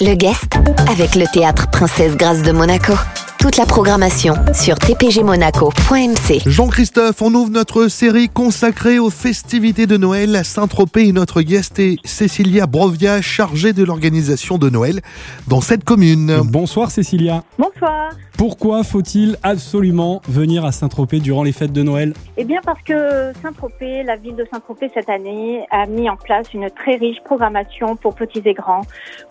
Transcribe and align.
Le 0.00 0.14
guest 0.14 0.54
avec 0.88 1.14
le 1.14 1.26
théâtre 1.32 1.68
Princesse 1.70 2.16
Grâce 2.16 2.42
de 2.42 2.52
Monaco. 2.52 2.94
Toute 3.42 3.56
la 3.56 3.66
programmation 3.66 4.34
sur 4.54 4.76
tpgmonaco.mc. 4.78 6.42
Jean-Christophe, 6.46 7.22
on 7.22 7.34
ouvre 7.34 7.50
notre 7.50 7.88
série 7.88 8.28
consacrée 8.28 9.00
aux 9.00 9.10
festivités 9.10 9.88
de 9.88 9.96
Noël 9.96 10.36
à 10.36 10.44
Saint-Tropez 10.44 11.08
et 11.08 11.12
notre 11.12 11.42
guest 11.42 11.80
est 11.80 11.96
Cécilia 12.04 12.68
Brovia, 12.68 13.20
chargée 13.20 13.72
de 13.72 13.82
l'organisation 13.82 14.58
de 14.58 14.70
Noël 14.70 15.00
dans 15.48 15.60
cette 15.60 15.82
commune. 15.82 16.42
Bonsoir 16.44 16.92
Cécilia. 16.92 17.42
Bonsoir. 17.58 18.10
Pourquoi 18.38 18.82
faut-il 18.82 19.36
absolument 19.42 20.22
venir 20.28 20.64
à 20.64 20.72
Saint-Tropez 20.72 21.20
durant 21.20 21.42
les 21.42 21.52
fêtes 21.52 21.72
de 21.72 21.82
Noël? 21.82 22.14
Eh 22.36 22.44
bien 22.44 22.60
parce 22.64 22.82
que 22.82 23.32
Saint-Tropez, 23.42 24.04
la 24.04 24.16
ville 24.16 24.34
de 24.36 24.46
Saint-Tropez 24.52 24.90
cette 24.94 25.08
année 25.08 25.64
a 25.70 25.86
mis 25.86 26.08
en 26.08 26.16
place 26.16 26.52
une 26.54 26.70
très 26.70 26.96
riche 26.96 27.20
programmation 27.24 27.94
pour 27.96 28.14
petits 28.14 28.42
et 28.44 28.54
grands 28.54 28.82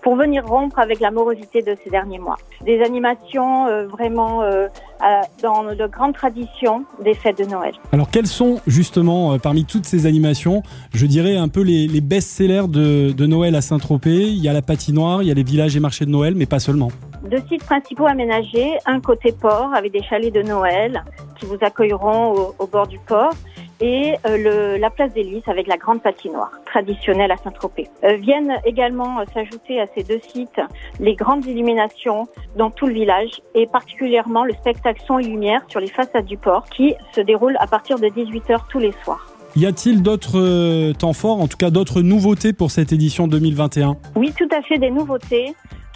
pour 0.02 0.16
venir 0.16 0.46
rompre 0.46 0.80
avec 0.80 1.00
la 1.00 1.12
morosité 1.12 1.62
de 1.62 1.76
ces 1.84 1.90
derniers 1.90 2.20
mois. 2.20 2.38
Des 2.64 2.82
animations 2.82 3.68
euh, 3.68 3.88
vraiment 3.88 4.01
euh, 4.10 4.68
à- 5.00 5.22
dans 5.42 5.64
de 5.64 5.88
grandes 5.88 6.14
traditions 6.14 6.84
des 7.04 7.14
fêtes 7.14 7.38
de 7.40 7.46
Noël. 7.46 7.74
Alors 7.92 8.10
quelles 8.10 8.28
sont 8.28 8.60
justement 8.68 9.34
euh, 9.34 9.38
parmi 9.38 9.66
toutes 9.66 9.86
ces 9.86 10.06
animations, 10.06 10.64
je 10.94 11.06
dirais 11.06 11.38
un 11.38 11.48
peu 11.48 11.62
les, 11.62 11.88
les 11.88 12.02
best-sellers 12.02 12.68
de, 12.68 13.12
de 13.12 13.26
Noël 13.26 13.56
à 13.56 13.62
Saint-Tropez? 13.62 14.24
Il 14.24 14.44
y 14.44 14.50
a 14.50 14.54
la 14.54 14.62
patinoire, 14.62 15.22
il 15.22 15.28
y 15.28 15.32
a 15.32 15.34
les 15.34 15.44
villages 15.44 15.76
et 15.76 15.80
marchés 15.80 16.06
de 16.06 16.12
Noël, 16.12 16.34
mais 16.36 16.46
pas 16.46 16.60
seulement. 16.60 16.90
Deux 17.30 17.42
sites 17.48 17.64
principaux 17.64 18.08
aménagés, 18.08 18.74
un 18.86 19.00
côté 19.00 19.32
port 19.32 19.70
avec 19.76 19.92
des 19.92 20.02
chalets 20.04 20.34
de 20.34 20.42
Noël 20.42 21.04
qui 21.40 21.46
vous 21.46 21.58
accueilleront 21.62 22.34
au, 22.34 22.56
au 22.58 22.68
bord 22.68 22.88
du 22.88 22.98
port 23.00 23.32
et 23.82 24.14
euh, 24.26 24.38
le, 24.38 24.78
la 24.78 24.90
place 24.90 25.14
des 25.14 25.24
Lys 25.24 25.44
avec 25.48 25.68
la 25.68 25.78
grande 25.78 26.02
patinoire 26.02 26.52
traditionnelle 26.66 27.32
à 27.32 27.38
Saint-Tropez. 27.38 27.90
Euh, 28.04 28.16
viennent 28.16 28.54
également 28.66 29.20
euh, 29.20 29.24
s'ajouter 29.34 29.82
à 29.82 29.88
ces 29.96 30.04
deux 30.04 30.20
sites 30.34 30.62
les 31.00 31.16
grandes 31.16 31.46
illuminations 31.46 32.28
dans 32.56 32.70
tout 32.70 32.88
le 32.88 32.94
village 32.94 33.42
et 33.56 33.66
particulièrement 33.68 34.46
le 34.46 34.54
spectacle 34.54 35.02
son 35.06 35.20
et 35.20 35.24
lumière 35.24 35.62
sur 35.68 35.80
les 35.80 35.88
façades 35.88 36.26
du 36.26 36.38
port 36.38 36.66
qui 36.66 36.94
se 37.16 37.22
déroule 37.22 37.58
à 37.60 37.68
partir 37.68 38.00
de 38.00 38.08
18h 38.08 38.60
tous 38.70 38.80
les 38.80 38.94
soirs. 39.04 39.28
Y 39.56 39.66
a-t-il 39.66 40.02
d'autres 40.02 40.94
temps 40.94 41.12
forts, 41.12 41.42
en 41.42 41.48
tout 41.48 41.58
cas 41.58 41.72
d'autres 41.72 42.02
nouveautés 42.02 42.54
pour 42.54 42.72
cette 42.72 42.94
édition 42.94 43.28
2021 43.28 43.98
Oui, 44.16 44.32
tout 44.38 44.48
à 44.56 44.62
fait 44.62 44.78
des 44.78 44.92
nouveautés. 44.92 45.54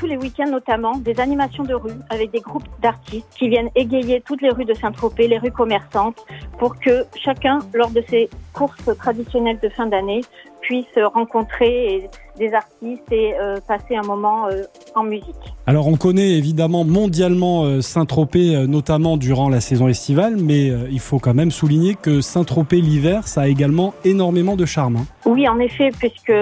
Les 0.07 0.17
week-ends 0.17 0.51
notamment, 0.51 0.97
des 0.97 1.19
animations 1.19 1.63
de 1.63 1.73
rue 1.73 1.97
avec 2.11 2.29
des 2.29 2.39
groupes 2.39 2.67
d'artistes 2.79 3.27
qui 3.35 3.49
viennent 3.49 3.71
égayer 3.75 4.21
toutes 4.21 4.41
les 4.41 4.51
rues 4.51 4.65
de 4.65 4.75
Saint-Tropez, 4.75 5.27
les 5.27 5.39
rues 5.39 5.51
commerçantes, 5.51 6.23
pour 6.59 6.79
que 6.79 7.05
chacun, 7.15 7.59
lors 7.73 7.89
de 7.89 8.03
ses 8.07 8.29
courses 8.53 8.95
traditionnelles 8.99 9.59
de 9.63 9.69
fin 9.69 9.87
d'année, 9.87 10.21
puisse 10.67 10.85
rencontrer 11.13 11.95
et- 11.95 12.09
des 12.37 12.53
artistes 12.53 13.09
et 13.11 13.33
euh, 13.39 13.61
passer 13.65 13.95
un 13.95 14.05
moment 14.05 14.47
euh, 14.47 14.63
en 14.93 15.03
musique. 15.03 15.33
Alors 15.67 15.87
on 15.87 15.95
connaît 15.95 16.31
évidemment 16.31 16.83
mondialement 16.83 17.63
euh, 17.63 17.79
Saint-Tropez, 17.79 18.67
notamment 18.67 19.15
durant 19.15 19.47
la 19.47 19.61
saison 19.61 19.87
estivale, 19.87 20.35
mais 20.35 20.65
il 20.91 20.99
faut 20.99 21.19
quand 21.19 21.33
même 21.33 21.49
souligner 21.51 21.95
que 21.95 22.19
Saint-Tropez 22.19 22.81
l'hiver, 22.81 23.25
ça 23.29 23.43
a 23.43 23.47
également 23.47 23.93
énormément 24.03 24.57
de 24.57 24.65
charme. 24.65 24.97
hein. 24.97 25.05
Oui, 25.25 25.47
en 25.47 25.59
effet, 25.59 25.91
puisque 25.97 26.33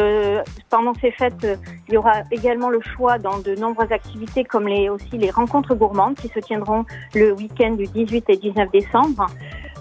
pendant 0.71 0.93
ces 0.99 1.11
fêtes, 1.11 1.47
il 1.87 1.93
y 1.93 1.97
aura 1.97 2.23
également 2.31 2.69
le 2.71 2.79
choix 2.95 3.19
dans 3.19 3.37
de 3.37 3.53
nombreuses 3.55 3.91
activités 3.91 4.43
comme 4.43 4.67
les, 4.67 4.89
aussi 4.89 5.11
les 5.13 5.29
rencontres 5.29 5.75
gourmandes 5.75 6.15
qui 6.15 6.27
se 6.29 6.39
tiendront 6.39 6.85
le 7.13 7.33
week-end 7.33 7.73
du 7.75 7.85
18 7.85 8.25
et 8.29 8.37
19 8.37 8.71
décembre. 8.71 9.27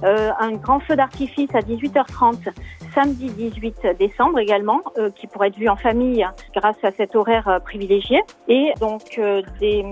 Euh, 0.04 0.30
un 0.38 0.52
grand 0.52 0.80
feu 0.80 0.96
d'artifice 0.96 1.54
à 1.54 1.60
18h30 1.60 2.48
samedi 2.94 3.30
18 3.30 3.86
décembre 3.98 4.38
également, 4.38 4.80
euh, 4.98 5.10
qui 5.10 5.26
pourrait 5.26 5.48
être 5.48 5.56
vu 5.58 5.68
en 5.68 5.76
famille 5.76 6.26
grâce 6.54 6.76
à 6.82 6.90
cet 6.92 7.16
horaire 7.16 7.48
euh, 7.48 7.58
privilégié. 7.58 8.20
Et 8.48 8.72
donc 8.80 9.18
euh, 9.18 9.42
des, 9.60 9.84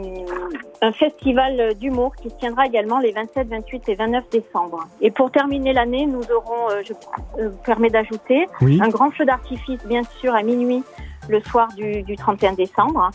un 0.82 0.92
festival 0.92 1.74
d'humour 1.74 2.14
qui 2.16 2.30
se 2.30 2.34
tiendra 2.36 2.66
également 2.66 2.98
les 2.98 3.12
27, 3.12 3.48
28 3.48 3.88
et 3.88 3.94
29 3.94 4.24
décembre. 4.30 4.86
Et 5.00 5.10
pour 5.10 5.30
terminer 5.30 5.72
l'année, 5.72 6.06
nous 6.06 6.22
aurons, 6.34 6.70
euh, 6.70 6.82
je 6.84 6.92
euh, 7.40 7.48
vous 7.48 7.58
permets 7.64 7.90
d'ajouter, 7.90 8.46
Oui. 8.60 8.80
un 8.82 8.88
grand 8.88 9.10
feu 9.10 9.24
d'artifice, 9.24 9.84
bien 9.86 10.02
sûr, 10.20 10.34
à 10.34 10.42
minuit 10.42 10.82
le 11.28 11.40
soir 11.40 11.68
du, 11.76 12.02
du 12.02 12.16
31 12.16 12.54
décembre. 12.54 13.10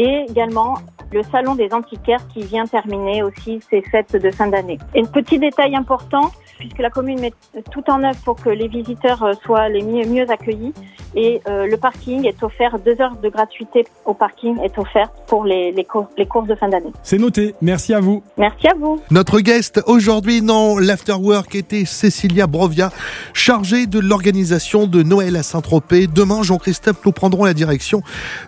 Et 0.00 0.24
également 0.30 0.76
le 1.12 1.22
salon 1.22 1.54
des 1.54 1.74
antiquaires 1.74 2.26
qui 2.28 2.40
vient 2.40 2.64
terminer 2.64 3.22
aussi 3.22 3.60
ses 3.68 3.82
fêtes 3.82 4.16
de 4.16 4.30
fin 4.30 4.46
d'année. 4.46 4.78
Et 4.94 5.02
un 5.02 5.04
petit 5.04 5.38
détail 5.38 5.76
important, 5.76 6.30
puisque 6.58 6.78
la 6.78 6.88
commune 6.88 7.20
met 7.20 7.34
tout 7.70 7.84
en 7.90 8.02
œuvre 8.02 8.18
pour 8.24 8.36
que 8.36 8.48
les 8.48 8.68
visiteurs 8.68 9.22
euh, 9.22 9.34
soient 9.44 9.68
les 9.68 9.82
mieux, 9.82 10.06
mieux 10.06 10.30
accueillis. 10.30 10.72
Et 11.16 11.40
euh, 11.48 11.66
le 11.66 11.76
parking 11.76 12.24
est 12.26 12.42
offert, 12.42 12.78
deux 12.84 13.00
heures 13.00 13.16
de 13.22 13.28
gratuité 13.28 13.86
au 14.04 14.14
parking 14.14 14.58
est 14.62 14.78
offerte 14.78 15.12
pour 15.26 15.44
les, 15.44 15.72
les, 15.72 15.84
cours- 15.84 16.08
les 16.16 16.26
courses 16.26 16.46
de 16.46 16.54
fin 16.54 16.68
d'année. 16.68 16.92
C'est 17.02 17.18
noté, 17.18 17.54
merci 17.60 17.92
à 17.94 18.00
vous. 18.00 18.22
Merci 18.38 18.68
à 18.68 18.74
vous. 18.78 19.00
Notre 19.10 19.40
guest 19.40 19.80
aujourd'hui 19.86 20.40
dans 20.42 20.78
l'Afterwork 20.78 21.54
était 21.54 21.84
Cécilia 21.84 22.46
Brovia, 22.46 22.90
chargée 23.32 23.86
de 23.86 23.98
l'organisation 23.98 24.86
de 24.86 25.02
Noël 25.02 25.36
à 25.36 25.42
Saint-Tropez. 25.42 26.06
Demain, 26.06 26.42
Jean-Christophe, 26.42 26.98
nous 27.04 27.12
prendrons 27.12 27.44
la 27.44 27.54
direction 27.54 28.02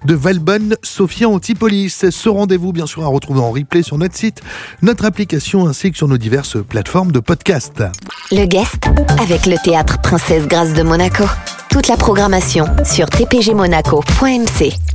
de 0.05 0.15
Valbonne, 0.15 0.77
Sophia 0.83 1.29
Antipolis. 1.29 2.07
Ce 2.11 2.29
rendez-vous, 2.29 2.73
bien 2.73 2.87
sûr, 2.87 3.03
à 3.03 3.09
retrouver 3.09 3.41
en 3.41 3.51
replay 3.51 3.83
sur 3.83 3.99
notre 3.99 4.17
site, 4.17 4.41
notre 4.83 5.05
application 5.05 5.67
ainsi 5.67 5.91
que 5.91 5.97
sur 5.97 6.09
nos 6.09 6.19
diverses 6.19 6.57
plateformes 6.63 7.13
de 7.13 7.21
podcast. 7.21 7.83
Le 8.31 8.47
guest 8.47 8.87
avec 9.21 9.47
le 9.47 9.57
théâtre 9.65 10.01
Princesse 10.01 10.47
Grâce 10.47 10.75
de 10.75 10.83
Monaco. 10.83 11.25
Toute 11.73 11.89
la 11.89 11.97
programmation 11.97 12.67
sur 12.85 13.09
tpgmonaco.mc. 13.09 14.92